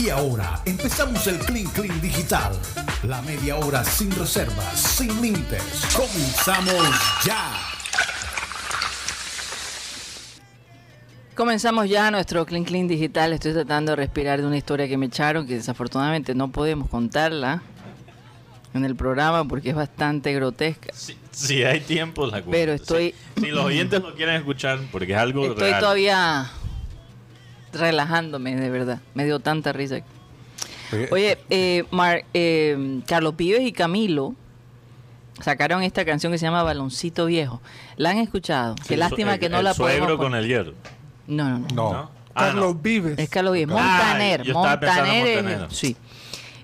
[0.00, 2.52] Y ahora empezamos el Clean Clean Digital.
[3.02, 5.62] La media hora sin reservas, sin límites.
[5.94, 6.82] Comenzamos
[7.22, 7.52] ya.
[11.34, 13.34] Comenzamos ya nuestro Clean Clean Digital.
[13.34, 17.62] Estoy tratando de respirar de una historia que me echaron, que desafortunadamente no podemos contarla
[18.72, 20.94] en el programa porque es bastante grotesca.
[21.30, 22.50] Si, hay tiempo, la cuento.
[22.52, 23.14] Pero estoy...
[23.38, 26.50] Si, los oyentes lo quieren escuchar, porque es algo Estoy todavía
[27.72, 29.00] relajándome, de verdad.
[29.14, 30.00] Me dio tanta risa.
[31.10, 31.84] Oye, eh,
[32.34, 34.34] eh, Carlos Pibes y Camilo
[35.40, 37.60] sacaron esta canción que se llama Baloncito Viejo.
[37.96, 38.74] ¿La han escuchado?
[38.86, 40.74] Qué lástima que no la podemos con el hierro.
[41.26, 41.92] No, no, no.
[41.92, 42.20] no.
[42.34, 43.18] Carlos ah, Vives.
[43.18, 43.68] Es Carlos Vives.
[43.68, 44.52] Montaner.
[44.52, 45.66] Montaner.
[45.70, 45.96] Sí.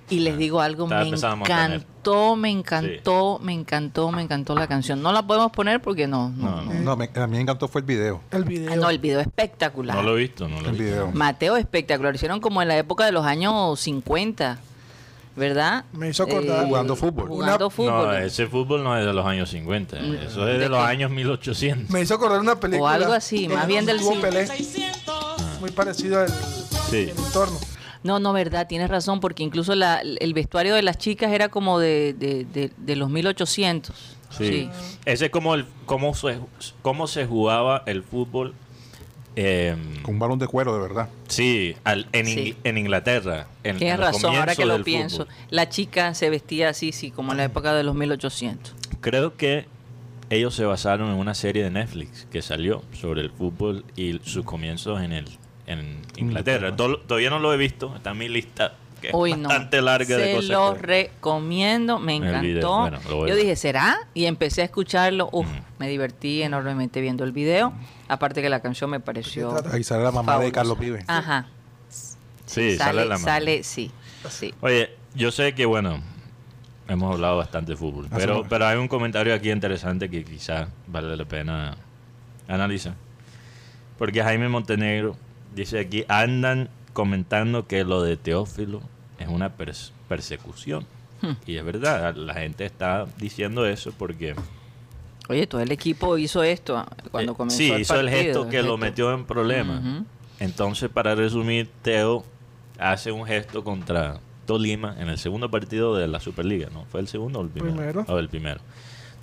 [0.08, 5.02] Y les digo algo, me encantó, me encantó, me encantó, me encantó la canción.
[5.02, 6.30] No la podemos poner porque no.
[6.30, 8.20] No, no, a mí me encantó fue el video.
[8.30, 8.72] El video.
[8.72, 9.96] Ah, no, el video espectacular.
[9.96, 11.10] No lo he visto, no lo he el Video.
[11.12, 12.14] Mateo espectacular.
[12.14, 14.58] Hicieron como en la época de los años 50.
[15.34, 15.84] ¿verdad?
[15.92, 17.28] Me hizo acordar eh, jugando fútbol.
[17.28, 18.06] Jugando fútbol.
[18.06, 20.14] No, ese fútbol no es de los años 50, mm.
[20.26, 21.90] eso es de, los años 1800.
[21.90, 22.90] Me hizo acordar una película.
[22.90, 24.30] O algo así, más bien del siglo.
[25.60, 26.30] Muy parecido al
[26.90, 27.12] sí.
[27.14, 27.58] entorno.
[28.06, 31.80] No, no, verdad, tienes razón, porque incluso la, el vestuario de las chicas era como
[31.80, 34.16] de, de, de, los 1800.
[34.30, 34.70] Sí.
[35.04, 36.38] Ese es como el cómo se,
[36.82, 38.54] cómo se jugaba el fútbol.
[39.34, 41.08] Eh, Con un balón de cuero, de verdad.
[41.28, 43.48] Sí, en, en, Inglaterra.
[43.64, 45.26] En, Tienes razón, ahora que lo pienso.
[45.50, 48.74] La chica se vestía así, sí, como en la época de los 1800.
[49.00, 49.66] Creo que
[50.30, 54.44] ellos se basaron en una serie de Netflix que salió sobre el fútbol y sus
[54.44, 55.26] comienzos en el
[55.66, 56.74] en Inglaterra.
[56.74, 58.74] Todavía no lo he visto, está en mi lista.
[59.00, 60.46] Que es bastante larga de cosas.
[60.46, 62.90] Se lo recomiendo, me encantó.
[63.26, 63.98] Yo dije, ¿será?
[64.14, 65.28] Y empecé a escucharlo.
[65.32, 65.46] Uf,
[65.78, 67.74] me divertí enormemente viendo el video.
[68.08, 69.54] Aparte que la canción me pareció.
[69.70, 71.04] Ahí sale la mamá de Carlos Pibe.
[71.08, 71.46] Ajá.
[72.46, 73.24] Sí, sale, la mamá.
[73.24, 73.90] Sale, sí,
[74.30, 74.54] sí.
[74.60, 76.00] Oye, yo sé que, bueno,
[76.88, 81.16] hemos hablado bastante de fútbol, pero, pero hay un comentario aquí interesante que quizás vale
[81.16, 81.76] la pena
[82.48, 82.94] analizar.
[83.98, 85.16] Porque Jaime Montenegro
[85.56, 88.82] Dice aquí, andan comentando que lo de Teófilo
[89.18, 89.54] es una
[90.06, 90.84] persecución.
[91.22, 91.32] Hmm.
[91.46, 94.36] Y es verdad, la gente está diciendo eso porque...
[95.30, 98.76] Oye, todo el equipo hizo esto cuando eh, comenzó Sí, hizo el gesto que lo
[98.76, 99.82] metió en problemas.
[100.40, 102.22] Entonces, para resumir, Teo
[102.78, 106.84] hace un gesto contra Tolima en el segundo partido de la Superliga, ¿no?
[106.84, 107.74] ¿Fue el segundo o el primero?
[107.74, 108.04] primero.
[108.08, 108.60] O el primero.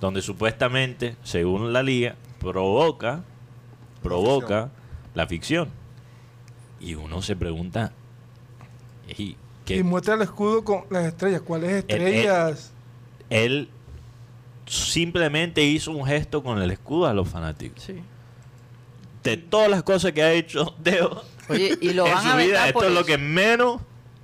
[0.00, 3.22] Donde supuestamente, según la liga, provoca,
[4.02, 4.72] provoca
[5.14, 5.83] la ficción.
[6.84, 7.92] Y uno se pregunta,
[9.16, 9.36] ¿y,
[9.66, 11.40] y muestra el escudo con las estrellas.
[11.40, 12.72] ¿Cuáles estrellas?
[13.30, 13.68] Él,
[14.66, 17.82] simplemente hizo un gesto con el escudo a los fanáticos.
[17.82, 17.94] Sí.
[19.22, 22.84] De todas las cosas que ha hecho Deo Oye, y lo en su vida, esto
[22.84, 23.80] es lo que menos,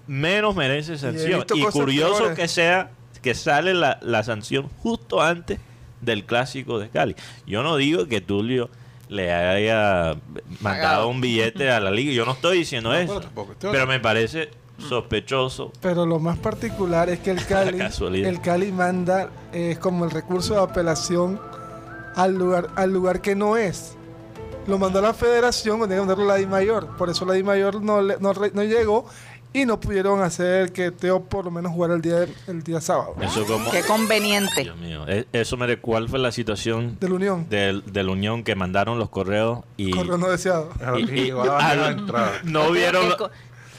[0.07, 1.45] menos merece sanción.
[1.55, 5.61] Y, curioso que sea que sale la, la sanción justo antes
[6.01, 7.15] del clásico de Cali.
[7.47, 8.71] Yo no digo que Tulio
[9.11, 10.17] le haya
[10.61, 12.13] mandado un billete a la liga.
[12.13, 13.21] Yo no estoy diciendo eso.
[13.61, 15.73] Pero, me parece sospechoso.
[15.83, 17.81] Pero lo más particular es que el Cali,
[18.23, 21.41] el Cali manda es como el recurso de apelación
[22.15, 23.97] al lugar, al lugar que no es.
[24.69, 26.97] Lo mandó a la federación, cuando que mandarlo a la Di Mayor.
[26.97, 29.07] Por eso la Di Mayor no, no, no llegó
[29.53, 33.17] y no pudieron hacer que Teo por lo menos jugara el día el día sábado.
[33.21, 34.63] Eso como, Qué conveniente.
[34.63, 37.47] Dios mío, e, eso me ¿cuál fue la situación de la Unión?
[37.49, 40.69] De, la Unión que mandaron los correos y correos no deseados.
[42.45, 43.15] no vieron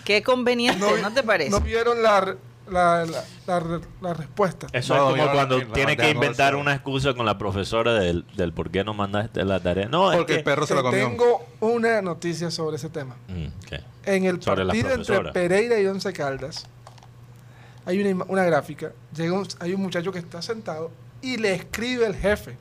[0.03, 1.51] qué, conveniente, no, te parece?
[1.51, 2.35] No vieron la
[2.71, 3.05] la,
[3.47, 4.67] la, respuesta.
[4.71, 8.71] Eso es como cuando tiene que inventar una excusa con la profesora del, del por
[8.71, 9.87] qué no mandaste la tarea.
[9.87, 10.91] No, Porque el perro se comió.
[10.91, 13.15] Tengo una noticia sobre ese tema.
[13.27, 13.47] Mm,
[14.05, 16.65] en el partido entre Pereira y Once Caldas,
[17.85, 18.93] hay una, una gráfica.
[19.15, 22.57] Llega hay un muchacho que está sentado y le escribe el jefe.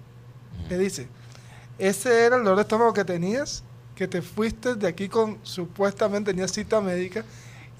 [0.68, 1.08] Le dice:
[1.78, 3.62] Ese era el dolor de estómago que tenías,
[3.94, 7.24] que te fuiste de aquí con supuestamente tenías cita médica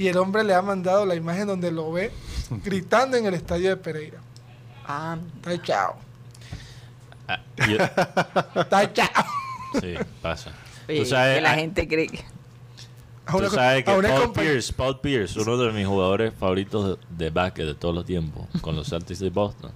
[0.01, 2.11] y el hombre le ha mandado la imagen donde lo ve
[2.65, 4.19] gritando en el estadio de Pereira.
[4.87, 5.97] Ah, está chao.
[7.29, 7.41] Ah,
[8.55, 9.25] está chao.
[9.79, 10.53] Sí, pasa.
[10.87, 12.25] Tú sabes, que la gente cree que...
[13.31, 17.67] Tú sabes que Paul Pierce, Paul Pierce, uno de mis jugadores favoritos de, de básquet
[17.67, 19.71] de todos los tiempos, con los Celtics de Boston,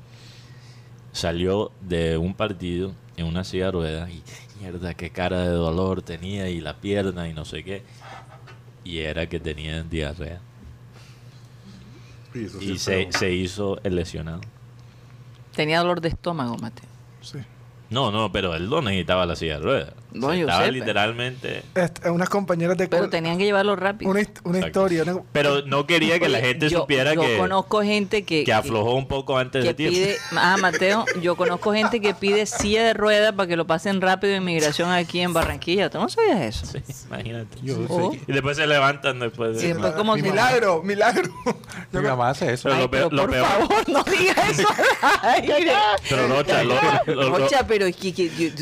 [1.12, 4.22] salió de un partido en una silla de ruedas y
[4.58, 7.82] mierda, qué cara de dolor tenía y la pierna y no sé qué
[8.84, 10.40] y era que tenía diarrea.
[12.34, 14.40] y se, se, hizo el lesionado.
[15.54, 16.88] Tenía dolor de estómago, Mateo.
[17.20, 17.38] Sí.
[17.90, 19.94] No, no, pero él no necesitaba la silla de ruedas.
[20.14, 21.62] No, estaba literalmente.
[22.04, 24.10] unas compañeras de Pero tenían que llevarlo rápido.
[24.10, 24.20] Una,
[24.60, 25.04] historia.
[25.32, 27.34] Pero no quería que la gente supiera que.
[27.34, 28.44] Yo conozco gente que.
[28.44, 29.96] Que aflojó un poco antes de tiempo.
[29.96, 34.00] Pide, ah, Mateo, yo conozco gente que pide silla de ruedas para que lo pasen
[34.00, 35.90] rápido de inmigración aquí en Barranquilla.
[35.90, 36.66] ¿Tú no sabías eso?
[36.66, 36.78] Sí,
[37.08, 37.58] imagínate.
[37.88, 38.14] Oh.
[38.26, 39.74] Y después se levantan después de.
[40.22, 41.30] milagro, milagro.
[41.92, 42.68] Mi mamá hace eso.
[42.90, 44.68] Pero lo, por favor, no digas eso.
[46.08, 46.62] pero Rocha,
[47.06, 48.12] Rocha, pero es que,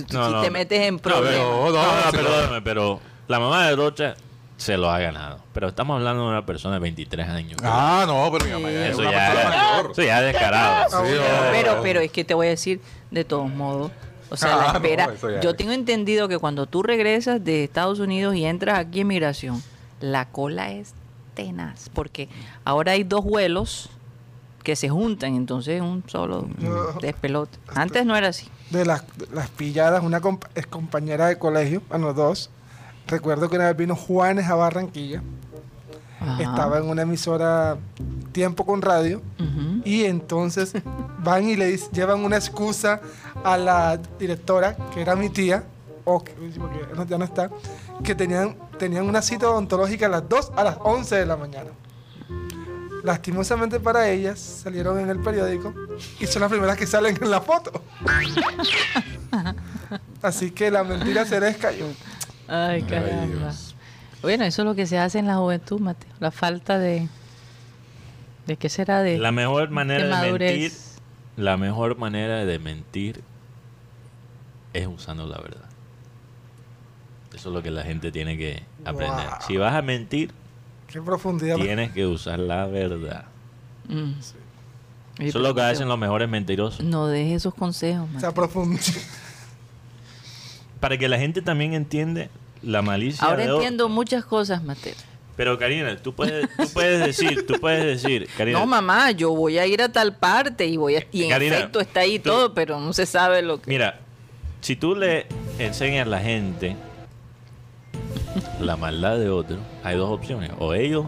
[0.08, 1.41] tú te metes en problemas.
[1.42, 4.14] No, no, perdóname, pero la mamá de Rocha
[4.56, 5.40] se lo ha ganado.
[5.52, 7.58] Pero estamos hablando de una persona de 23 años.
[7.62, 11.02] Ah, no, pero mi mamá ya eso, ya, eso ya es descarado.
[11.50, 12.80] pero, pero es que te voy a decir,
[13.10, 13.90] de todos modos,
[14.30, 15.40] o sea, la ah, espera.
[15.42, 19.62] yo tengo entendido que cuando tú regresas de Estados Unidos y entras aquí en migración,
[20.00, 20.94] la cola es
[21.34, 22.28] tenaz, porque
[22.64, 23.90] ahora hay dos vuelos
[24.62, 26.48] que se juntan, entonces un solo
[27.00, 27.58] despelote.
[27.74, 28.48] Antes no era así.
[28.70, 30.20] De las, las pilladas, una
[30.54, 32.50] es compañera de colegio, bueno, dos.
[33.06, 35.22] Recuerdo que una vez vino Juanes a Barranquilla.
[36.38, 37.76] Estaba en una emisora
[38.30, 39.20] tiempo con radio.
[39.84, 40.74] Y entonces
[41.18, 43.00] van y le llevan una excusa
[43.44, 45.64] a la directora, que era mi tía,
[46.04, 46.32] o que
[47.08, 47.50] ya no está,
[48.02, 51.70] que tenían, tenían una cita odontológica a las 2 a las 11 de la mañana.
[53.02, 55.74] Lastimosamente para ellas, salieron en el periódico
[56.20, 57.82] y son las primeras que salen en la foto.
[60.22, 61.86] Así que la mentira se les cayó.
[62.46, 63.52] Ay, caramba.
[64.22, 66.10] Bueno, eso es lo que se hace en la juventud, Mateo.
[66.20, 67.08] La falta de...
[68.46, 69.02] ¿De qué será?
[69.02, 70.72] De, la mejor manera de, mentir...
[71.36, 73.22] La mejor manera de mentir
[74.72, 75.64] es usando la verdad.
[77.34, 79.26] Eso es lo que la gente tiene que aprender.
[79.46, 80.32] Si vas a mentir,
[80.92, 81.56] Qué profundidad.
[81.56, 83.24] Tienes que usar la verdad.
[83.88, 84.12] Mm.
[85.18, 86.84] Eso es lo que hacen los mejores mentirosos.
[86.84, 88.08] No dejes esos consejos.
[88.14, 88.32] O sea,
[90.80, 92.28] Para que la gente también entiende
[92.62, 93.26] la malicia.
[93.26, 94.94] Ahora entiendo muchas cosas, Mateo.
[95.36, 99.58] Pero Karina, tú puedes, tú puedes decir, tú puedes decir, Karina, No, mamá, yo voy
[99.58, 102.78] a ir a tal parte y voy a y en efecto está ahí todo, pero
[102.80, 103.70] no se sabe lo que.
[103.70, 104.00] Mira,
[104.60, 105.26] si tú le
[105.58, 106.76] enseñas a la gente
[108.60, 110.50] la maldad de otro, hay dos opciones.
[110.58, 111.06] O ellos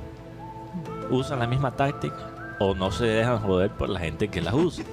[1.11, 4.85] usan la misma táctica o no se dejan joder por la gente que las usa.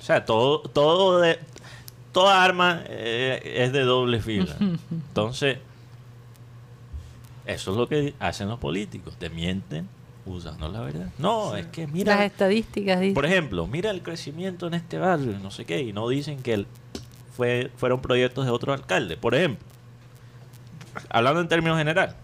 [0.00, 1.38] O sea, todo, todo de,
[2.12, 4.56] toda arma eh, es de doble fila.
[4.60, 5.58] Entonces,
[7.46, 9.16] eso es lo que hacen los políticos.
[9.18, 9.88] Te mienten
[10.26, 11.08] usando la verdad.
[11.18, 12.16] No, es que mira.
[12.16, 13.14] Las estadísticas dicen.
[13.14, 16.54] Por ejemplo, mira el crecimiento en este barrio, no sé qué, y no dicen que
[16.54, 16.66] el,
[17.36, 19.16] fue, fueron proyectos de otro alcalde.
[19.16, 19.66] Por ejemplo,
[21.08, 22.16] hablando en términos general,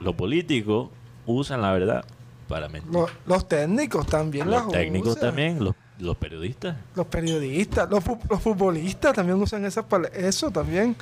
[0.00, 0.90] los políticos
[1.26, 2.04] usan la verdad
[2.48, 2.92] para mentir.
[3.26, 5.58] Los, técnicos también los técnicos también,
[5.98, 6.76] los, periodistas.
[6.94, 10.96] Los periodistas, los, futbolistas también usan esa eso también.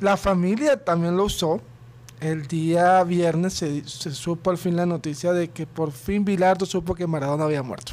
[0.00, 1.60] La familia también lo usó.
[2.20, 6.94] El día viernes se, supo al fin la noticia de que por fin Bilardo supo
[6.94, 7.92] que Maradona había muerto.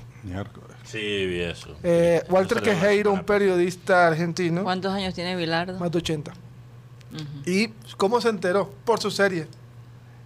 [0.86, 1.76] Sí, vi eso.
[1.84, 4.64] Eh, Walter Quejeiro, un periodista argentino.
[4.64, 5.78] ¿Cuántos años tiene Bilardo?
[5.80, 6.34] Más de 80.
[7.46, 8.72] ¿Y cómo se enteró?
[8.86, 9.48] Por su serie.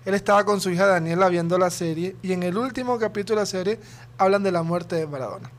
[0.07, 3.41] Él estaba con su hija Daniela viendo la serie y en el último capítulo de
[3.41, 3.79] la serie
[4.17, 5.51] hablan de la muerte de Maradona.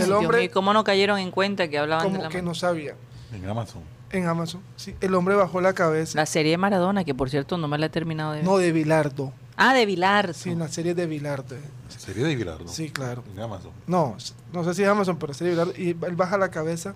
[0.00, 2.94] el hombre, ¿Cómo no cayeron en cuenta que hablaban de la que no sabía.
[3.30, 3.82] En Amazon.
[4.10, 4.62] En Amazon.
[4.76, 6.16] Sí, el hombre bajó la cabeza.
[6.16, 8.46] La serie de Maradona, que por cierto no me la he terminado de ver.
[8.46, 9.34] No, de Bilardo.
[9.56, 10.32] Ah, de Bilardo.
[10.32, 11.54] Sí, la serie de Bilardo.
[11.54, 12.68] ¿La serie de Bilardo?
[12.68, 13.22] Sí, claro.
[13.34, 13.72] En Amazon.
[13.86, 14.16] No,
[14.54, 15.82] no sé si es Amazon, pero serie de Bilardo.
[15.82, 16.94] Y él baja la cabeza,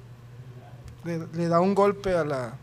[1.04, 2.54] le da un golpe a la,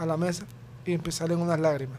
[0.00, 0.46] a la mesa
[0.86, 1.98] y empezar en unas lágrimas.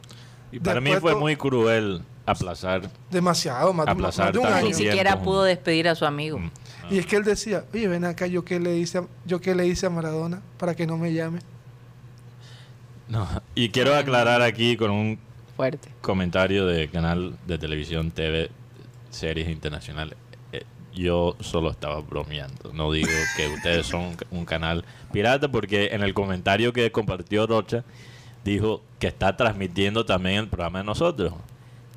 [0.51, 2.89] Y para mí fue muy cruel aplazar.
[3.09, 4.67] Demasiado, más, aplazar de un año.
[4.67, 6.39] Ni siquiera pudo despedir a su amigo.
[6.39, 6.51] Mm.
[6.89, 9.67] Y es que él decía, oye, ven acá, yo qué le hice, yo qué le
[9.67, 11.39] hice a Maradona para que no me llame.
[13.07, 15.19] No, y quiero aclarar aquí con un
[15.55, 18.49] fuerte comentario de canal de televisión TV
[19.09, 20.17] series internacionales
[20.93, 22.73] yo solo estaba bromeando.
[22.73, 27.83] No digo que ustedes son un canal pirata porque en el comentario que compartió Rocha
[28.43, 31.33] dijo que está transmitiendo también el programa de nosotros.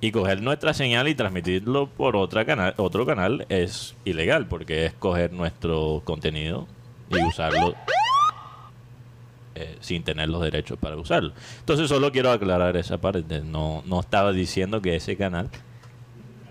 [0.00, 4.92] Y coger nuestra señal y transmitirlo por otra canal, otro canal es ilegal porque es
[4.92, 6.66] coger nuestro contenido
[7.10, 7.74] y usarlo
[9.54, 11.32] eh, sin tener los derechos para usarlo.
[11.60, 13.40] Entonces solo quiero aclarar esa parte.
[13.40, 15.48] No, no estaba diciendo que ese canal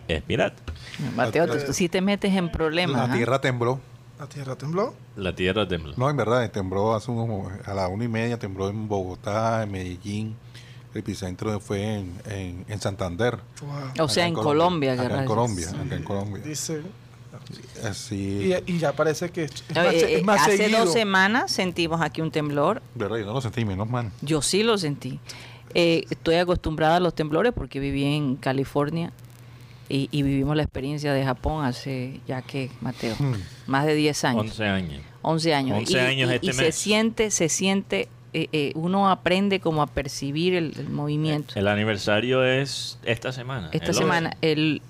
[0.07, 0.62] es pirata.
[1.15, 3.10] Mateo, tú sí te metes en problemas.
[3.10, 3.79] La tierra tembló.
[4.19, 4.93] ¿La tierra tembló?
[5.15, 5.93] La tierra tembló.
[5.98, 9.72] No, en verdad, tembló hace unos, a las una y media, tembló en Bogotá, en
[9.72, 10.36] Medellín.
[10.93, 13.39] El epicentro fue en, en, Santander.
[14.00, 14.93] O sea, en Colombia.
[14.93, 16.43] acá en Colombia, acá en Colombia.
[16.43, 16.83] Dice,
[17.83, 18.53] Así.
[18.65, 22.81] Y, ya parece que es, más, Hace dos semanas sentimos aquí un temblor.
[22.95, 23.17] ¿Verdad?
[23.17, 24.12] Yo no lo sentí, menos mal.
[24.22, 25.19] Yo sí lo sentí.
[25.74, 29.12] Eh, estoy acostumbrada a los temblores porque viví en California
[29.95, 33.35] y, vivimos la experiencia de Japón hace ya que, Mateo, hmm.
[33.67, 34.41] más de 10 años.
[34.59, 35.01] 11 años.
[35.21, 35.77] 11 años.
[35.77, 40.55] 11 años y, este se siente, se siente, eh, eh, uno aprende como a percibir
[40.55, 41.53] el, movimiento.
[41.59, 43.69] El, aniversario es esta semana.
[43.71, 44.81] Esta semana, el,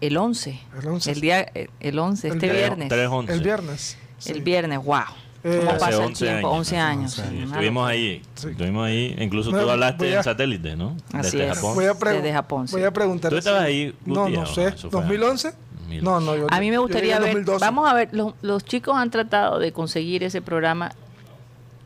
[0.00, 0.60] el 11.
[1.06, 1.46] El día,
[1.80, 2.90] el 11, este viernes.
[3.28, 3.98] El viernes.
[4.24, 5.04] El viernes, wow.
[5.48, 6.48] Eh, ¿Cómo pasa el tiempo?
[6.48, 7.18] 11 años.
[7.18, 8.20] Estuvimos ahí.
[8.34, 9.14] Estuvimos ahí.
[9.20, 10.96] Incluso tú hablaste en satélite, ¿no?
[11.12, 11.54] Así Desde es.
[11.54, 11.74] Japón.
[11.76, 12.66] Voy a Desde Japón.
[12.72, 13.30] Voy a preguntar.
[13.30, 13.94] ¿Tú estabas ahí?
[14.04, 14.74] No, no sé.
[14.74, 15.54] ¿2011?
[16.02, 17.44] No, no, yo, A mí me gustaría ver.
[17.60, 18.08] Vamos a ver.
[18.10, 20.90] Los, los chicos han tratado de conseguir ese programa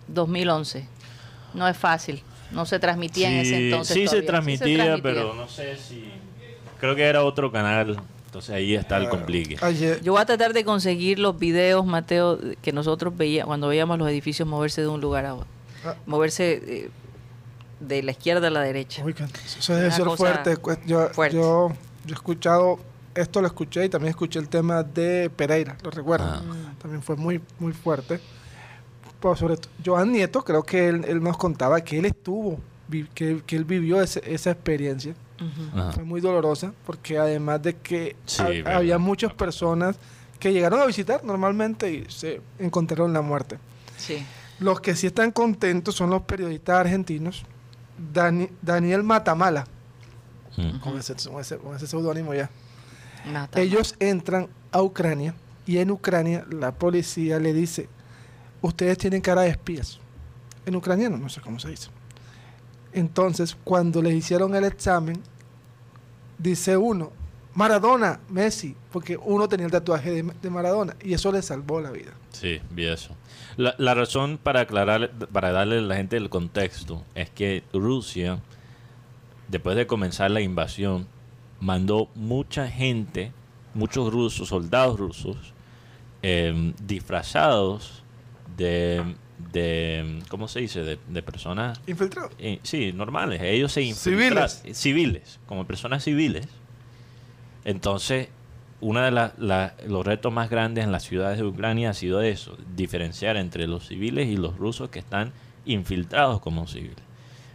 [0.09, 0.87] 2011.
[1.53, 2.23] No es fácil.
[2.53, 3.95] No se transmitía en ese entonces.
[3.95, 6.11] Sí, se transmitía, sí se transmitía, pero no sé si.
[6.81, 7.99] Creo que era otro canal
[8.31, 9.57] entonces ahí está el complique.
[10.05, 14.09] Yo voy a tratar de conseguir los videos, Mateo, que nosotros veíamos cuando veíamos los
[14.09, 15.49] edificios moverse de un lugar a otro.
[15.85, 15.97] Ah.
[16.07, 16.91] Moverse eh,
[17.81, 19.03] de la izquierda a la derecha.
[19.59, 20.57] eso debe ser fuerte.
[20.87, 21.73] Yo, Yo,
[22.07, 22.79] he escuchado,
[23.17, 26.27] esto lo escuché y también escuché el tema de Pereira, lo recuerdo.
[26.27, 26.43] Ah.
[26.81, 28.21] También fue muy, muy fuerte.
[29.19, 32.61] Pues sobre Joan Nieto, creo que él, nos contaba que él estuvo,
[33.13, 34.21] que, que él vivió esa
[34.53, 35.17] experiencia
[35.95, 38.17] fue muy dolorosa porque además de que
[38.67, 39.97] había muchas personas
[40.39, 43.59] que llegaron a visitar normalmente y se encontraron la muerte.
[44.59, 47.45] Los que sí están contentos son los periodistas argentinos.
[48.63, 49.67] Daniel Matamala,
[50.81, 51.15] con ese,
[51.87, 52.51] seudónimo ya.
[53.55, 55.35] Ellos entran a Ucrania
[55.67, 57.89] y en Ucrania la policía le dice,
[58.63, 59.99] ustedes tienen cara de espías.
[60.67, 61.89] En ucraniano, no sé cómo se dice.
[62.93, 65.23] Entonces, cuando les hicieron el examen,
[66.39, 67.13] dice uno,
[67.55, 72.13] Maradona, Messi, porque uno tenía el tatuaje de, Maradona y eso le salvó la vida.
[72.31, 73.15] Sí, vi eso.
[73.57, 78.41] La, razón para aclarar, para darle a la gente el contexto, es que Rusia,
[79.49, 81.09] después de comenzar la invasión,
[81.59, 83.33] mandó mucha gente,
[83.75, 85.53] muchos rusos, soldados rusos,
[86.23, 88.05] em, disfrazados
[88.57, 89.17] de
[89.53, 90.83] de ¿cómo se dice?
[90.83, 91.81] de, personas.
[91.87, 93.41] Infiltrados eh, sí normales.
[93.43, 94.79] Ellos se infiltraron civiles.
[94.79, 96.47] Civiles como personas civiles.
[97.65, 98.29] Entonces
[98.81, 99.11] uno de
[99.87, 103.87] los retos más grandes en las ciudades de Ucrania ha sido eso diferenciar entre los
[103.89, 105.33] civiles y los rusos que están
[105.67, 107.05] infiltrados como civiles.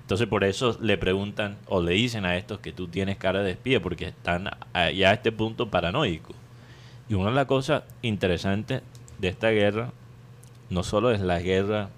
[0.01, 3.51] Entonces por eso le preguntan o le dicen a estos que tú tienes cara de
[3.51, 6.35] espía porque están ya a este punto paranoicos
[7.09, 8.81] y una de las cosas interesantes
[9.17, 9.91] de esta guerra
[10.69, 11.89] no solo es la guerra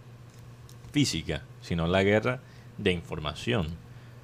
[0.92, 2.40] física, sino la guerra
[2.78, 3.68] de información.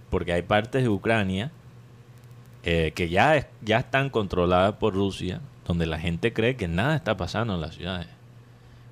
[0.10, 1.52] Porque hay partes de Ucrania
[2.64, 7.18] eh, que ya, ya están controladas por Rusia, donde la gente cree que nada está
[7.18, 8.08] pasando en las ciudades.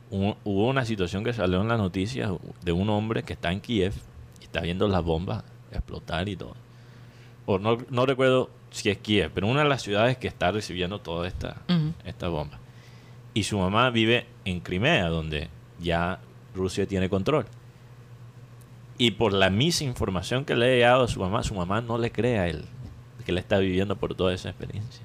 [0.09, 2.31] Hubo, una situación que salió en las noticias
[2.63, 3.93] de un hombre que está en Kiev
[4.41, 6.55] y está viendo las bombas explotar y todo.
[7.45, 10.99] O no, no recuerdo si es Kiev, pero una de las ciudades que está recibiendo
[10.99, 11.61] toda esta,
[12.05, 12.59] esta bomba
[13.33, 16.19] y su mamá vive en Crimea, donde ya
[16.55, 17.45] Rusia tiene control.
[18.97, 22.11] Y por la misinformación que le ha dado a su mamá, su mamá no le
[22.11, 22.65] cree a él
[23.21, 25.03] que le está viviendo por toda esa experiencia.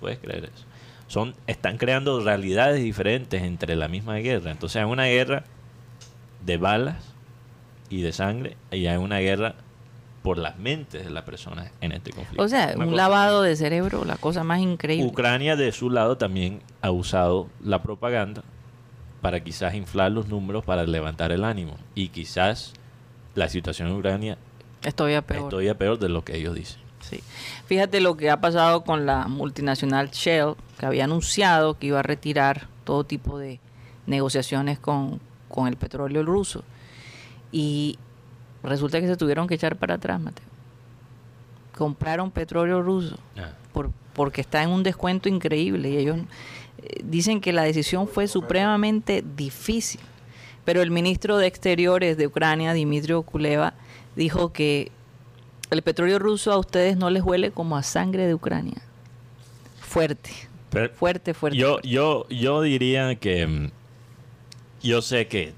[0.00, 0.64] ¿Puedes creer eso?
[1.06, 4.50] Son, están creando realidades diferentes entre la misma guerra.
[4.50, 5.44] Entonces hay una guerra
[6.44, 7.12] de balas
[7.90, 9.54] y de sangre y hay una guerra
[10.22, 12.42] por las mentes de las personas en este conflicto.
[12.42, 15.06] O sea, un lavado de cerebro, la cosa más increíble.
[15.06, 18.44] Ucrania de su lado también ha usado la propaganda
[19.20, 22.72] para quizás inflar los números para levantar el ánimo y quizás
[23.34, 24.38] la situación en Ucrania
[24.82, 25.44] es todavía peor.
[25.44, 26.80] Es todavía peor de lo que ellos dicen.
[27.00, 27.20] Sí.
[27.66, 32.02] Fíjate lo que ha pasado con la multinacional Shell, que había anunciado que iba a
[32.02, 33.60] retirar todo tipo de
[34.06, 36.64] negociaciones con, con el petróleo ruso.
[37.50, 37.98] Y
[38.62, 40.46] Resulta que se tuvieron que echar para atrás, Mateo.
[41.76, 43.50] Compraron petróleo ruso ah.
[43.72, 46.18] por, porque está en un descuento increíble y ellos
[46.82, 50.00] eh, dicen que la decisión fue supremamente difícil.
[50.64, 53.74] Pero el ministro de Exteriores de Ucrania, Dimitrio Kuleva,
[54.14, 54.92] dijo que
[55.70, 58.80] el petróleo ruso a ustedes no les huele como a sangre de Ucrania.
[59.80, 60.30] Fuerte.
[60.94, 61.58] fuerte, fuerte.
[61.58, 63.70] Yo, yo, yo diría que mm,
[64.82, 65.52] yo sé que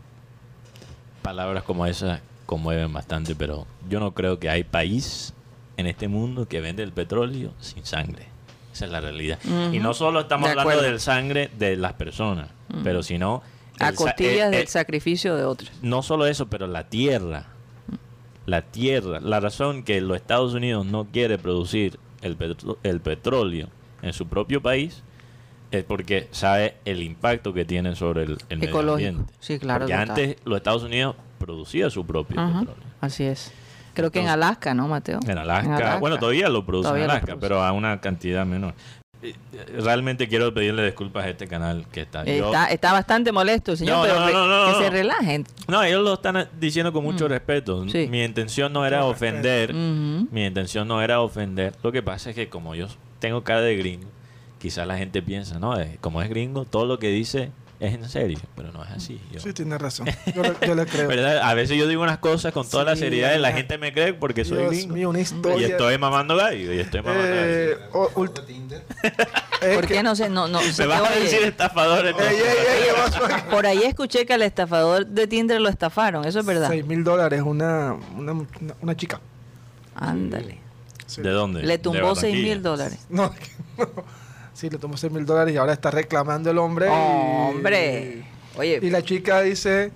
[1.22, 2.20] palabras como esas
[2.54, 5.34] conmueven bastante, pero yo no creo que hay país
[5.76, 8.28] en este mundo que vende el petróleo sin sangre.
[8.72, 9.40] Esa es la realidad.
[9.72, 12.50] Y no solo estamos hablando del sangre de las personas,
[12.84, 13.42] pero sino...
[13.80, 15.72] A costillas del sacrificio de otros.
[15.82, 17.46] No solo eso, pero la tierra.
[18.46, 19.18] La tierra.
[19.18, 22.36] La razón que los Estados Unidos no quiere producir el,
[22.84, 23.68] el petróleo
[24.00, 25.02] en su propio país
[25.74, 29.32] es porque sabe el impacto que tiene sobre el, medio ambiente.
[29.40, 29.80] Sí, claro.
[29.80, 32.74] Porque antes los Estados Unidos producía su propio petróleo.
[33.00, 33.52] Así es.
[33.94, 35.20] Creo que en Alaska, ¿no, Mateo?
[35.26, 35.98] En Alaska.
[35.98, 38.74] Bueno, todavía lo produce en Alaska, pero a una cantidad menor.
[39.22, 39.34] Eh,
[39.80, 42.24] realmente quiero pedirle disculpas a este canal que está.
[42.24, 44.26] Está, está bastante molesto, señor, pero
[44.66, 45.46] que se relajen.
[45.66, 47.28] No, ellos lo están diciendo con mucho mm.
[47.28, 47.84] respeto.
[47.84, 49.72] Mi intención no era ofender.
[49.72, 51.74] Mi intención no era ofender.
[51.82, 52.88] Lo que pasa es que como yo
[53.18, 54.08] tengo cara de gringo,
[54.64, 58.38] quizás la gente piensa, no, como es gringo, todo lo que dice es en serio,
[58.56, 59.20] pero no es así.
[59.36, 60.06] Sí, tiene razón.
[60.34, 61.42] Yo, le, creo.
[61.42, 64.14] A veces yo digo unas cosas con toda la seriedad y la gente me cree
[64.14, 65.10] porque soy gringo.
[65.10, 65.68] una historia.
[65.68, 66.72] Y estoy mamando gallo.
[66.72, 67.76] Y estoy mamando eh,
[69.74, 70.30] ¿Por qué no sé?
[70.30, 72.16] No, no, me vas a decir estafador.
[73.50, 76.24] Por ahí escuché que al estafador de Tinder lo estafaron.
[76.24, 76.70] Eso es verdad.
[76.70, 78.46] 6 mil dólares una, una,
[78.80, 79.20] una, chica.
[79.94, 80.58] Ándale.
[81.18, 81.62] ¿De dónde?
[81.64, 83.00] Le tumbó 6 mil dólares.
[83.10, 83.30] No,
[83.76, 84.24] no.
[84.54, 86.88] Sí, le tomó 6 mil dólares y ahora está reclamando el hombre.
[86.88, 88.24] ¡Hombre!
[88.54, 88.78] Y, Oye.
[88.80, 89.92] Y la chica dice.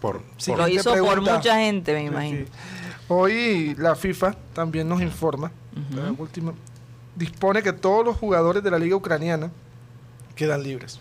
[0.00, 2.44] Por, lo hizo por mucha gente, me imagino.
[3.08, 5.52] Hoy la FIFA también nos informa,
[5.94, 6.52] la última,
[7.14, 9.50] dispone que todos los jugadores de la liga ucraniana
[10.34, 11.00] quedan libres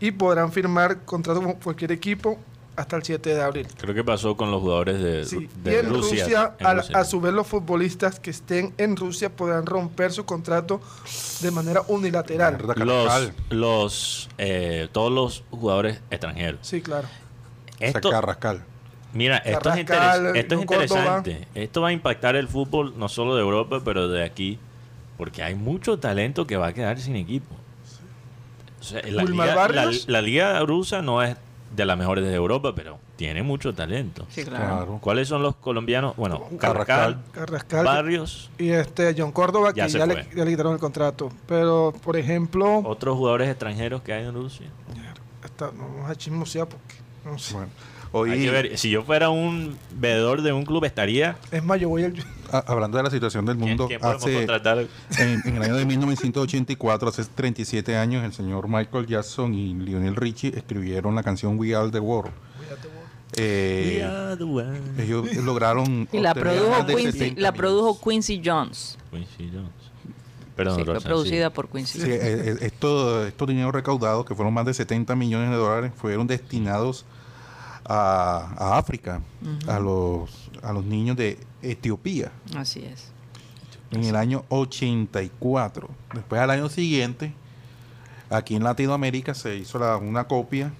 [0.00, 2.38] y podrán firmar contrato con cualquier equipo
[2.76, 3.66] hasta el 7 de abril.
[3.76, 5.48] Creo que pasó con los jugadores de, sí.
[5.64, 6.54] y en Rusia.
[6.60, 10.80] a, su vez los futbolistas que estén en Rusia podrán romper su contrato
[11.40, 12.58] de manera unilateral.
[12.76, 16.60] Los, los eh, todos los jugadores extranjeros.
[16.62, 17.08] Sí, claro.
[17.80, 18.64] Esto, Carrascal.
[19.12, 19.78] Mira, esto, es,
[20.34, 21.48] esto es interesante.
[21.54, 24.58] Esto va a impactar el fútbol no solo de Europa, pero de aquí,
[25.16, 27.54] porque hay mucho talento que va a quedar sin equipo.
[30.06, 31.36] la liga rusa no es
[31.74, 34.26] de las mejores de Europa, pero tiene mucho talento.
[34.28, 34.98] Sí, claro.
[35.00, 36.16] ¿Cuáles son los colombianos?
[36.16, 38.50] Bueno, Carrascal, Carrascal Barrios.
[38.58, 41.30] Y este John Córdoba, que ya, le, quitaron el contrato.
[41.46, 42.78] Pero, por ejemplo...
[42.78, 44.66] Otros jugadores extranjeros que hay en Rusia.
[45.44, 46.94] Está, no vamos a chismosear porque...
[47.24, 47.54] No sé.
[47.54, 47.70] Bueno.
[48.76, 51.36] Si yo fuera un veedor de un club, estaría.
[51.50, 52.14] Es más, yo voy al.
[52.52, 57.24] Ah, hablando de la situación del mundo, hace, en, en, el año de 1984, hace
[57.24, 61.98] 37 años, el señor Michael Jackson y Lionel Richie escribieron la canción We Are the
[61.98, 62.32] World.
[63.36, 64.06] Eh,
[64.98, 66.08] ellos lograron.
[66.12, 68.96] Y la produjo, Quincy, la produjo Quincy Jones.
[69.10, 69.70] Quincy Jones.
[70.54, 72.00] Perdón, sí, fue producida por Quincy.
[72.00, 75.92] Sí, eh, eh, esto, estos dineros recaudados, que fueron más de 70 millones de dólares,
[75.94, 77.04] fueron destinados
[77.88, 79.20] a, África,
[79.66, 82.32] a, los, a los niños de Etiopía.
[82.56, 83.12] Así es.
[83.90, 85.88] En el año 84.
[86.14, 87.32] Después al año siguiente,
[88.30, 90.72] aquí en Latinoamérica se hizo una copia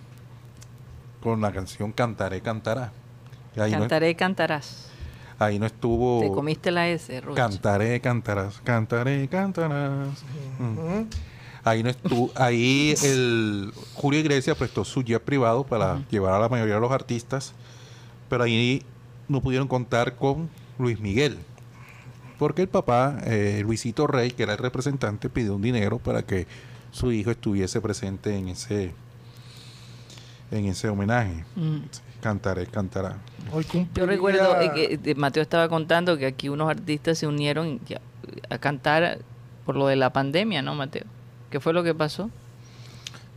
[1.22, 2.92] con la canción Cantaré, Cantará.
[3.54, 4.90] Cantaré, Cantarás.
[5.38, 6.20] Ahí no estuvo...
[6.20, 10.24] Te comiste la S, Cantaré, Cantarás, Cantaré, Cantarás.
[11.66, 16.48] Ahí no estuvo, ahí el Julio Iglesias prestó su jet privado para llevar a la
[16.48, 17.54] mayoría de los artistas,
[18.28, 18.84] pero ahí
[19.26, 20.48] no pudieron contar con
[20.78, 21.38] Luis Miguel.
[22.38, 26.46] Porque el papá, eh, Luisito Rey, que era el representante, pidió un dinero para que
[26.92, 28.94] su hijo estuviese presente en ese
[30.52, 31.44] en ese homenaje.
[31.56, 31.78] Mm.
[32.20, 33.16] Cantaré, cantará.
[33.92, 37.80] Yo recuerdo eh, que Mateo estaba contando que aquí unos artistas se unieron
[38.50, 39.18] a cantar
[39.64, 41.15] por lo de la pandemia, ¿no, Mateo?
[41.56, 42.28] ¿Qué fue lo que pasó?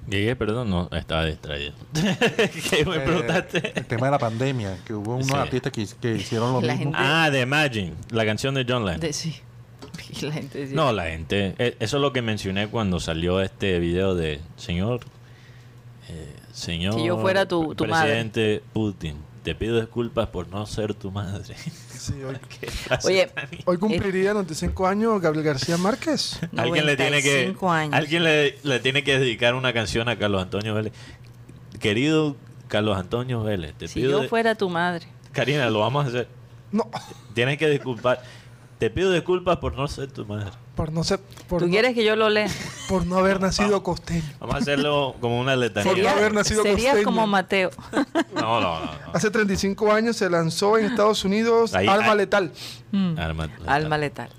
[0.09, 1.71] Llegué, perdón, no, estaba distraído.
[1.93, 3.71] ¿Qué me eh, preguntaste?
[3.79, 6.91] El tema de la pandemia, que hubo unos artistas que, hicieron lo mismo.
[6.93, 9.13] Ah, de Imagine, la canción de John Lennon.
[9.13, 9.37] sí.
[10.21, 11.55] La gente No, la gente.
[11.59, 14.99] Eh, eso es lo que mencioné cuando salió este video de señor.
[16.09, 16.95] Eh, señor.
[16.95, 21.55] Si yo fuera tu, tu presidente Putin, te pido disculpas por no ser tu madre.
[22.27, 22.37] hoy,
[23.05, 23.29] Oye,
[23.65, 26.39] hoy cumpliría 95 años Gabriel García Márquez.
[26.55, 27.55] Alguien le tiene que
[27.91, 30.93] alguien le, tiene que dedicar una canción a Carlos Antonio Vélez.
[31.79, 32.35] Querido
[32.67, 35.07] Carlos Antonio Vélez, te si pido yo fuera tu madre.
[35.31, 36.27] Karina, lo vamos a hacer.
[36.71, 36.89] No.
[37.33, 38.21] Tienes que disculpar.
[38.79, 40.51] Te pido disculpas por no ser tu madre.
[40.75, 41.19] Por no ser.
[41.49, 42.47] Por ¿Tú quieres que yo lo lea?
[42.87, 44.23] Por no haber nacido costeño.
[44.39, 45.91] Vamos a hacerlo como una letanía.
[45.91, 47.71] Por no haber nacido Serías como Mateo.
[48.33, 52.53] No, no, no, Hace 35 años se lanzó en Estados Unidos Alma Letal.
[52.91, 53.19] Mm.
[53.67, 54.29] Alma, Letal.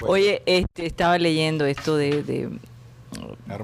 [0.00, 2.50] Oye, este, estaba leyendo esto de,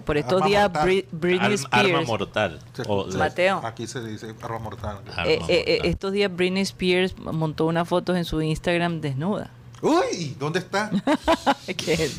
[0.04, 0.70] por estos días
[1.10, 1.94] Britney Spears.
[1.94, 2.60] Arma mortal.
[3.16, 3.62] Mateo.
[3.64, 4.98] Aquí se dice arma mortal.
[5.24, 9.52] Eh, eh, eh, estos días Britney Spears montó una foto en su Instagram desnuda.
[9.80, 10.90] Uy, ¿dónde está?
[11.76, 12.10] ¿Qué?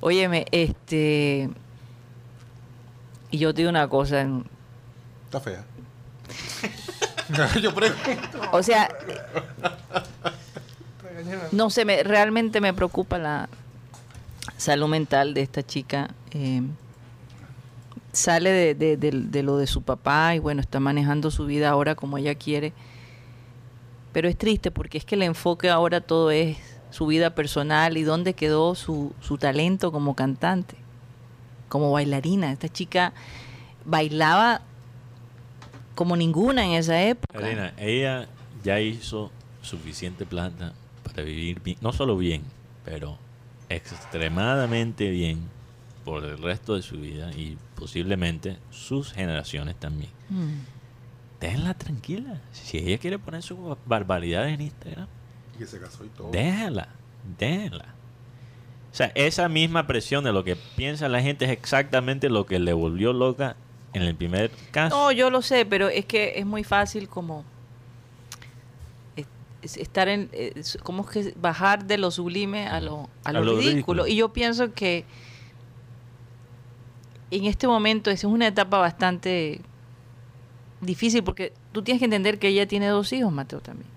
[0.00, 1.50] Óyeme, este.
[3.30, 4.26] Y yo te digo una cosa.
[5.24, 5.64] Está fea.
[7.62, 8.40] yo pregunto.
[8.52, 8.88] O sea.
[11.52, 13.48] no sé, me, realmente me preocupa la
[14.56, 16.10] salud mental de esta chica.
[16.30, 16.62] Eh,
[18.12, 22.18] sale de, de, lo de su papá y bueno, está manejando su vida ahora como
[22.18, 22.72] ella quiere.
[24.12, 26.58] Pero es triste porque es que el enfoque ahora todo es
[26.90, 30.76] su vida personal y dónde quedó su, su talento como cantante,
[31.68, 32.52] como bailarina.
[32.52, 33.12] Esta chica
[33.84, 34.60] bailaba
[35.94, 37.72] como ninguna en esa época.
[37.78, 38.28] ella
[38.62, 39.30] ya hizo
[39.62, 40.72] suficiente plata
[41.02, 42.42] para vivir bien, no solo bien,
[42.84, 43.18] pero
[43.68, 45.40] extremadamente bien
[46.04, 50.10] por el resto de su vida y posiblemente sus generaciones también.
[50.28, 50.71] Mm.
[51.42, 52.40] Déjenla tranquila.
[52.52, 55.08] Si ella quiere poner sus barbaridades en Instagram,
[55.58, 56.30] y se casó y todo.
[56.30, 56.88] déjala,
[57.36, 57.96] déjala.
[58.92, 62.60] O sea, esa misma presión de lo que piensa la gente es exactamente lo que
[62.60, 63.56] le volvió loca
[63.92, 64.94] en el primer caso.
[64.96, 67.44] No, yo lo sé, pero es que es muy fácil como
[69.62, 70.30] estar en
[70.84, 74.06] como que bajar de lo sublime a lo, a lo, ridículo.
[74.06, 75.04] y yo pienso que
[77.32, 79.60] en este momento esa es una etapa bastante
[80.82, 83.88] difícil porque tú tienes que entender que ella tiene dos hijos Mateo también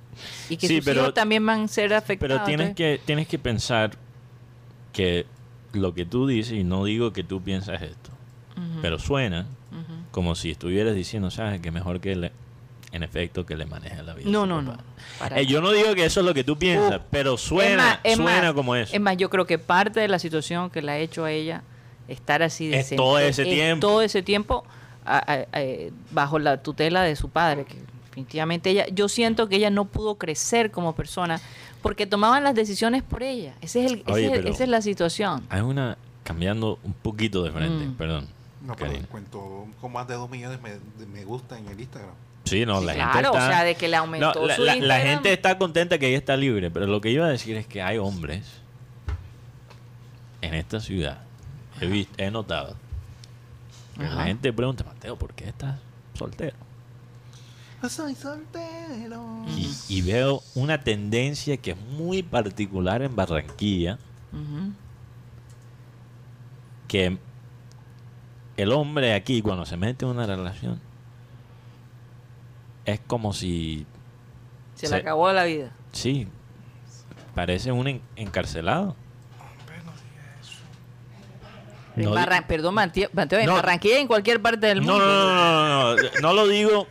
[0.49, 3.97] y que sus hijos también van a ser afectados pero tienes que tienes que pensar
[4.93, 5.25] que
[5.73, 8.11] lo que tú dices y no digo que tú piensas esto
[8.81, 9.45] pero suena
[10.11, 12.31] como si estuvieras diciendo sabes que mejor que le,
[12.95, 14.29] en efecto que le maneja la vida.
[14.29, 14.77] No, no, no.
[15.35, 18.73] Eh, yo no digo que eso es lo que tú piensas, pero suena, suena como
[18.77, 18.95] eso.
[18.95, 21.63] Es más, yo creo que parte de la situación que le ha hecho a ella
[22.07, 23.85] estar así de es todo ese tiempo.
[23.85, 24.63] Todo ese tiempo
[26.11, 30.15] bajo la tutela de su padre, que definitivamente ella, yo siento que ella no pudo
[30.15, 31.39] crecer como persona
[31.81, 33.53] porque tomaban las decisiones por ella.
[33.61, 34.03] Ese es el,
[34.47, 35.45] esa es la situación.
[35.49, 37.93] Hay una, cambiando un poquito de frente, mm.
[37.95, 38.27] perdón.
[38.61, 40.71] No, pero cuento con más de dos millones me,
[41.05, 42.15] me gusta en el Instagram.
[42.45, 43.31] Sí, no, la gente está...
[43.31, 46.37] o sea, de que le aumentó la, su la, gente está contenta que ella está
[46.37, 48.45] libre, pero lo que iba a decir es que hay hombres
[50.41, 51.21] en esta ciudad,
[51.81, 52.75] he, visto, he notado,
[53.97, 55.79] la gente pregunta, Mateo, ¿por qué estás
[56.13, 56.55] soltero?
[57.89, 59.45] Soy soltero.
[59.89, 63.99] Y, veo una tendencia que es muy particular en Barranquilla,
[66.87, 67.17] que
[68.57, 70.79] el hombre aquí, cuando se mete en una relación,
[72.85, 73.85] es como si...
[74.75, 75.71] Se, le acabó la vida.
[75.91, 76.27] Sí,
[77.33, 78.95] parece un encarcelado.
[82.47, 84.99] Perdón, Mateo, en Barranquilla en cualquier parte del mundo.
[84.99, 86.87] No, no, no, no, no, lo digo.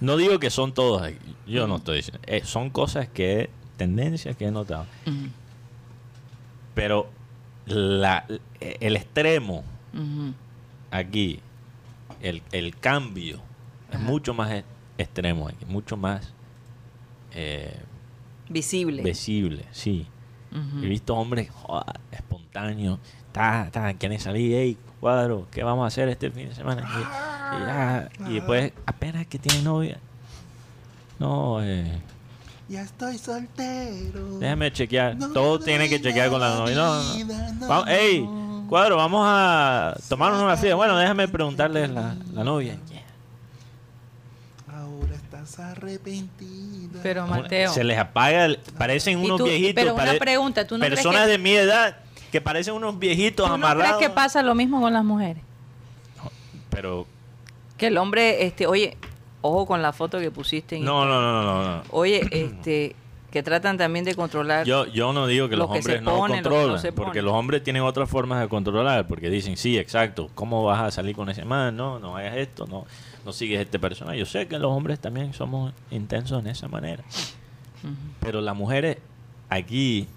[0.00, 1.10] No digo que son todos.
[1.46, 2.20] Yo no estoy diciendo.
[2.26, 4.86] Eh, son cosas que, tendencias que he notado.
[6.74, 7.10] Pero
[7.66, 8.24] la,
[8.60, 9.64] el extremo
[10.90, 11.40] aquí,
[12.22, 13.40] el, el cambio,
[13.92, 14.62] es mucho más
[14.98, 16.32] extremo, mucho más
[17.32, 17.76] eh,
[18.48, 19.02] visible.
[19.02, 20.06] Visible, sí.
[20.82, 21.50] He visto hombres
[22.10, 22.98] espontáneos,
[23.38, 28.08] ta, ta, quieren salir, hey, cuadro, ¿qué vamos a hacer este fin de semana?
[28.28, 29.98] Y, después, apenas que tiene novia,
[31.18, 32.00] no, eh,
[32.68, 34.38] ya estoy soltero.
[34.38, 35.16] Déjame chequear.
[35.32, 36.74] Todo tiene que chequear con la novia.
[36.74, 38.28] No, Vamos, hey,
[38.68, 40.76] cuadro, vamos a tomarnos una fiesta.
[40.76, 42.76] Bueno, déjame preguntarle a la, la novia
[45.58, 47.00] arrepentida.
[47.02, 47.72] Pero Mateo.
[47.72, 49.82] Se les apaga, parecen unos viejitos.
[49.82, 51.96] Pero una pregunta, ¿tú no Personas de mi edad
[52.30, 53.92] que parecen unos viejitos ¿tú amarrados.
[53.92, 55.42] ¿No crees que pasa lo mismo con las mujeres?
[56.70, 57.06] pero.
[57.76, 58.96] Que el hombre, este, oye,
[59.40, 62.96] ojo con la foto que pusiste en no, no, no, no, no, Oye, este
[63.30, 64.64] que tratan también de controlar.
[64.64, 68.40] Yo, yo no digo que los hombres no controlan, porque los hombres tienen otras formas
[68.40, 71.76] de controlar, porque dicen, sí, exacto, ¿cómo vas a salir con ese man?
[71.76, 72.86] No, no hagas esto, no,
[73.26, 74.18] no sigues este personaje.
[74.18, 77.04] Yo sé que los hombres también somos intensos en esa manera,
[78.20, 78.96] pero las mujeres
[79.50, 80.08] aquí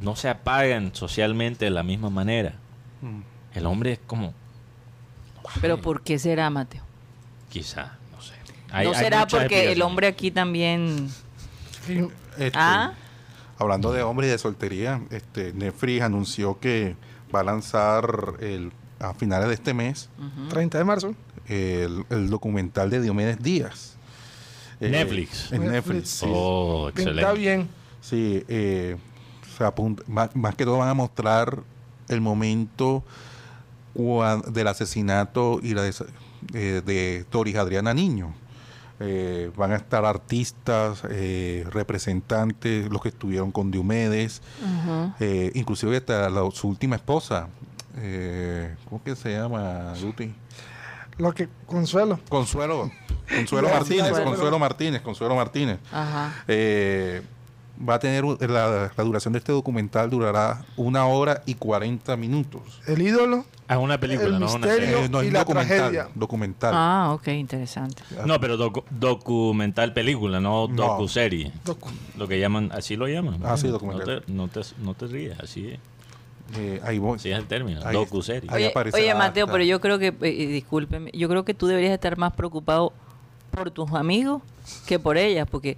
[0.00, 2.54] no se apagan socialmente de la misma manera.
[3.02, 3.20] Mm.
[3.56, 4.34] El hombre es como...
[5.60, 6.82] pero ¿por qué será, Mateo?
[7.48, 8.34] Quizá, no sé.
[8.84, 11.08] ¿No será porque el hombre aquí también
[12.38, 12.94] este, ¿Ah?
[13.58, 16.96] Hablando de hombres y de soltería, este, Netflix anunció que
[17.34, 20.10] va a lanzar el, a finales de este mes,
[20.50, 21.14] 30 de marzo,
[21.48, 23.96] el, documental de Diomedes Díaz.
[24.80, 25.52] Eh, Netflix.
[25.52, 26.22] En Netflix.
[26.26, 27.22] Oh, excelente.
[27.22, 27.68] Está bien.
[28.02, 28.96] Sí, eh,
[30.06, 31.62] más, que todo van a mostrar
[32.08, 33.04] el momento
[34.48, 35.94] del asesinato y la de,
[36.54, 38.34] eh, de Doris Adriana Niño.
[38.98, 44.40] Eh, van a estar artistas, eh, representantes, los que estuvieron con Diomedes,
[45.20, 47.48] eh, inclusive hasta su última esposa,
[48.88, 50.34] ¿cómo que se llama, Luti?
[51.18, 52.18] Lo que, Consuelo.
[52.30, 52.90] Consuelo,
[53.28, 55.78] Consuelo Martínez, Consuelo Martínez, Consuelo Martínez.
[57.76, 62.80] Va a tener la, duración de este documental durará una hora y 40 minutos.
[62.86, 63.44] El ídolo.
[63.68, 65.08] Es una película, no una serie.
[65.08, 66.72] no, es documental, documental.
[66.74, 68.02] Ah, ok, interesante.
[68.24, 71.52] No, pero documental película, no, docu-serie.
[72.16, 73.40] Lo que llaman, así lo llaman.
[73.44, 74.22] Ah, sí, documental.
[74.28, 75.78] No te, no te, rías, así es.
[76.56, 77.18] Eh, ahí voy.
[77.18, 78.48] Sí, es el término, docu-serie.
[78.52, 82.16] Oye, oye Mateo, pero yo creo que, eh, discúlpeme, yo creo que tú deberías estar
[82.16, 82.92] más preocupado
[83.50, 84.42] por tus amigos
[84.86, 85.76] que por ellas, porque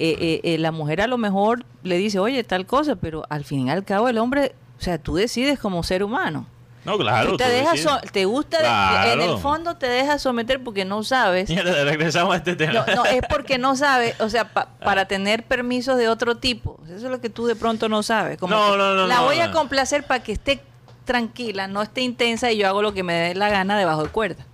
[0.00, 3.44] eh, eh, eh, la mujer a lo mejor le dice, oye, tal cosa, pero al
[3.44, 6.46] fin y al cabo el hombre, o sea, tú decides como ser humano.
[6.84, 7.36] No, claro.
[7.36, 11.50] te, dejas te gusta, en el fondo te dejas someter porque no sabes.
[11.84, 12.86] regresamos a este tema.
[12.94, 16.78] No, es porque no sabes, o sea, para tener permisos de otro tipo.
[16.86, 18.38] Eso es lo que tú de pronto no sabes.
[18.38, 19.06] Como no, no, no.
[19.06, 20.62] La voy a complacer para que esté
[21.04, 24.10] tranquila, no esté intensa y yo hago lo que me dé la gana debajo de
[24.10, 24.46] cuerda.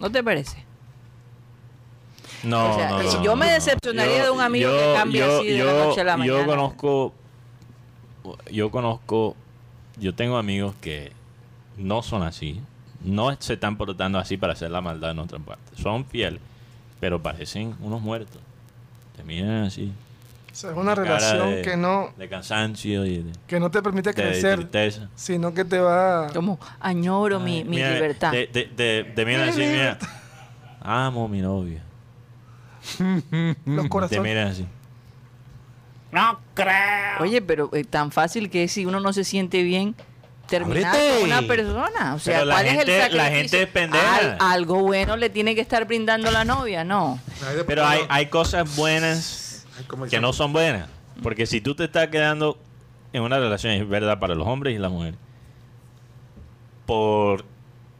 [0.00, 0.63] ¿No te parece?
[2.44, 6.16] No, Yo me decepcionaría de un amigo que cambie así de la noche a la
[6.16, 6.38] mañana.
[6.38, 7.14] Yo conozco,
[8.50, 9.36] yo conozco,
[9.98, 11.12] yo tengo amigos que
[11.76, 12.60] no son así,
[13.02, 15.76] no se están portando así para hacer la maldad en otra parte.
[15.80, 16.40] Son fieles,
[17.00, 18.40] pero parecen unos muertos.
[19.16, 19.92] Te miran así.
[20.50, 22.12] es una relación que no...
[22.16, 24.68] De cansancio y de, Que no te permite crecer.
[25.14, 26.28] Sino que te va...
[26.32, 28.32] Como añoro mi, mi libertad.
[28.32, 29.98] De, de, de, miran así, mira.
[30.80, 31.82] Amo a mi novia.
[33.64, 34.22] Los corazones.
[34.22, 34.66] Te miran así.
[36.12, 37.20] No creo.
[37.20, 39.96] Oye, pero es eh, tan fácil que si uno no se siente bien,
[40.46, 42.14] terminar con una persona.
[42.14, 43.16] O sea, ¿cuál es el sacrificio?
[43.16, 44.36] La gente es pendeja.
[44.38, 47.18] algo bueno le tiene que estar brindando la novia, no.
[47.66, 49.66] Pero hay, hay cosas buenas
[50.08, 50.88] que no son buenas.
[51.22, 52.58] Porque si tú te estás quedando
[53.12, 55.18] en una relación, es verdad para los hombres y las mujeres,
[56.86, 57.44] por,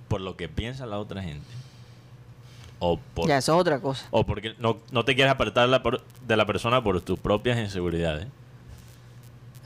[0.09, 1.47] por lo que piensa la otra gente
[2.79, 4.07] o por, ya, eso es otra cosa.
[4.11, 8.27] O porque no, no te quieres apartar de la persona por tus propias inseguridades.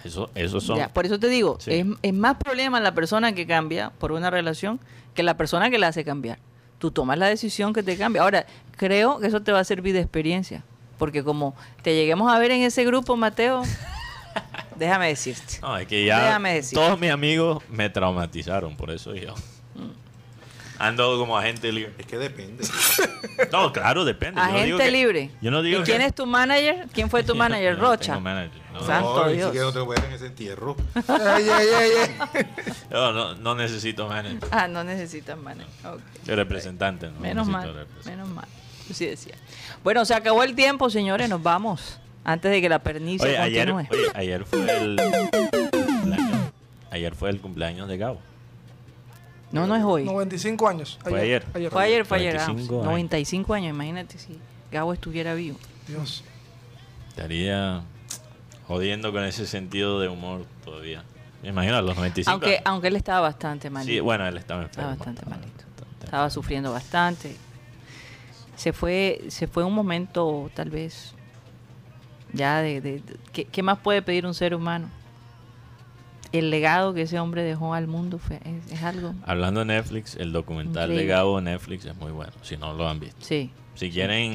[0.04, 0.78] Eso, eso son...
[0.92, 4.78] por eso te digo, es, es, más problema la persona que cambia por una relación
[5.14, 6.38] que la persona que la hace cambiar.
[6.78, 8.22] Tú tomas la decisión que te cambia.
[8.22, 10.62] Ahora, creo que eso te va a servir de experiencia.
[10.98, 13.62] Porque como te lleguemos a ver en ese grupo, Mateo,
[14.76, 15.58] déjame decirte.
[15.62, 16.40] No, es que ya
[16.72, 19.34] todos mis amigos me traumatizaron, por eso yo.
[20.78, 21.92] Ando como agente libre.
[21.98, 22.64] Es que depende.
[23.52, 24.40] No, claro, depende.
[24.40, 25.30] Agente libre.
[25.40, 26.86] Yo no digo ¿Y quién es tu manager?
[26.92, 27.78] ¿Quién fue tu manager?
[27.78, 28.14] Rocha.
[28.14, 28.60] No manager.
[28.72, 29.54] No, Santo no, Dios.
[29.54, 30.76] no te voy a en ese entierro.
[31.08, 32.46] ay, ay, ay,
[32.90, 34.48] no, no, no, necesito manager.
[34.50, 35.72] Ah, no necesitas manager.
[35.84, 36.26] Okay.
[36.26, 37.10] Soy representante.
[37.10, 37.86] No menos mal.
[38.04, 38.46] Menos mal.
[38.92, 39.34] Sí decía.
[39.82, 41.28] Bueno, se acabó el tiempo, señores.
[41.28, 41.98] Nos vamos.
[42.24, 45.00] Antes de que la pernicia oye, ayer, oye, ayer fue el...
[46.90, 48.20] Ayer fue el cumpleaños de Gabo.
[49.52, 50.04] No, no es hoy.
[50.04, 50.98] 95 años.
[51.02, 51.44] fue ayer.
[51.70, 52.40] Fue ayer, fue ayer.
[52.46, 53.70] 95 años.
[53.70, 54.38] imagínate si
[54.70, 55.58] Gabo estuviera vivo.
[55.86, 56.22] Dios.
[57.08, 57.82] Estaría
[58.66, 61.02] jodiendo con ese sentido de humor todavía.
[61.42, 62.30] Me imagino a los 95.
[62.30, 63.92] Aunque, aunque él estaba bastante malito.
[63.92, 64.92] Sí, bueno, él estaba enfermo.
[64.92, 65.64] Estaba bastante malito.
[66.04, 67.36] Estaba sufriendo bastante.
[68.56, 71.14] Se fue, se fue un momento, tal vez,
[72.32, 72.80] ya de...
[72.80, 74.88] de, ¿qué, más puede pedir un ser humano?
[76.32, 79.14] El legado que ese hombre dejó al mundo fue, es, algo.
[79.24, 82.88] Hablando de Netflix, el documental de Gabo de Netflix es muy bueno, si no lo
[82.88, 83.16] han visto.
[83.20, 83.50] Sí.
[83.74, 84.34] Si quieren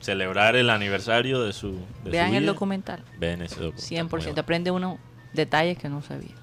[0.00, 1.78] celebrar el aniversario de su.
[2.04, 3.02] Vean el documental.
[3.18, 4.34] Vean ese documental.
[4.34, 4.38] 100%.
[4.38, 4.98] Aprende unos
[5.32, 6.34] detalles que no sabía.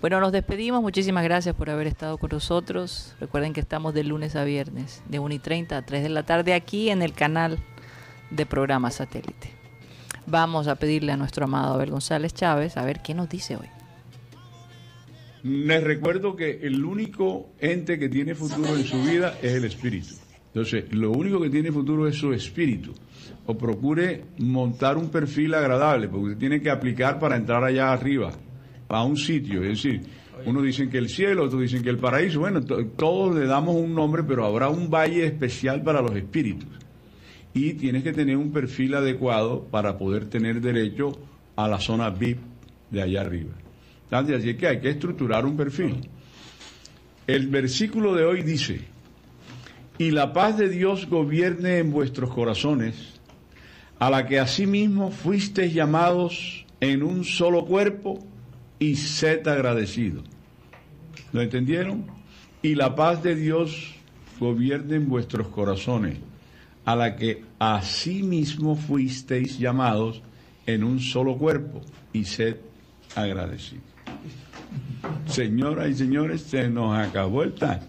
[0.00, 0.80] Bueno, nos despedimos.
[0.80, 3.14] Muchísimas gracias por haber estado con nosotros.
[3.20, 6.22] Recuerden que estamos de lunes a viernes, de 1 y 30 a 3 de la
[6.24, 7.58] tarde, aquí en el canal
[8.30, 9.52] de programa satélite.
[10.26, 13.68] Vamos a pedirle a nuestro amado Abel González Chávez a ver qué nos dice hoy.
[15.44, 20.14] Les recuerdo que el único ente que tiene futuro en su vida es el espíritu.
[20.46, 22.94] Entonces, lo único que tiene futuro es su espíritu.
[23.44, 28.32] O procure montar un perfil agradable, porque usted tiene que aplicar para entrar allá arriba,
[28.88, 29.62] a un sitio.
[29.62, 30.00] Es decir,
[30.46, 32.40] uno dicen que el cielo, otros dicen que el paraíso.
[32.40, 36.70] Bueno, todos le damos un nombre, pero habrá un valle especial para los espíritus.
[37.52, 41.12] Y tienes que tener un perfil adecuado para poder tener derecho
[41.54, 42.38] a la zona VIP
[42.90, 43.63] de allá arriba.
[44.14, 46.08] Así que hay que estructurar un perfil.
[47.26, 48.82] El versículo de hoy dice,
[49.98, 52.94] y la paz de Dios gobierne en vuestros corazones,
[53.98, 58.24] a la que asimismo fuisteis llamados en un solo cuerpo,
[58.78, 60.24] y sed agradecidos.
[61.32, 62.06] ¿Lo entendieron?
[62.62, 63.94] Y la paz de Dios
[64.38, 66.18] gobierne en vuestros corazones,
[66.84, 70.22] a la que asimismo fuisteis llamados
[70.66, 71.80] en un solo cuerpo,
[72.12, 72.56] y sed
[73.14, 73.93] agradecidos.
[75.26, 77.80] Señoras y señores, se nos acabó el time.